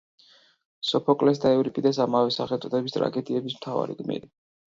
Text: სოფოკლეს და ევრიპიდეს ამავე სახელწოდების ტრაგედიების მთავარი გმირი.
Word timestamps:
სოფოკლეს 0.91 1.41
და 1.43 1.51
ევრიპიდეს 1.57 1.99
ამავე 2.07 2.33
სახელწოდების 2.37 2.97
ტრაგედიების 2.97 3.59
მთავარი 3.59 4.01
გმირი. 4.01 4.33